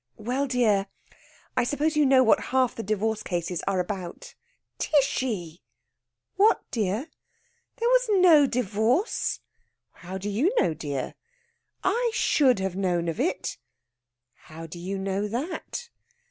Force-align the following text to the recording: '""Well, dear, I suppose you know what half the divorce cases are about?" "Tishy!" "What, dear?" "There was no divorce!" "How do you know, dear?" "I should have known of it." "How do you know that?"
'""Well, 0.17 0.47
dear, 0.47 0.87
I 1.55 1.63
suppose 1.63 1.95
you 1.95 2.07
know 2.07 2.23
what 2.23 2.45
half 2.49 2.73
the 2.73 2.81
divorce 2.81 3.21
cases 3.21 3.61
are 3.67 3.79
about?" 3.79 4.33
"Tishy!" 4.79 5.61
"What, 6.37 6.63
dear?" 6.71 7.07
"There 7.75 7.89
was 7.89 8.09
no 8.13 8.47
divorce!" 8.47 9.41
"How 9.91 10.17
do 10.17 10.27
you 10.27 10.55
know, 10.59 10.73
dear?" 10.73 11.13
"I 11.83 12.09
should 12.15 12.57
have 12.57 12.75
known 12.75 13.09
of 13.09 13.19
it." 13.19 13.59
"How 14.33 14.65
do 14.65 14.79
you 14.79 14.97
know 14.97 15.27
that?" 15.27 15.91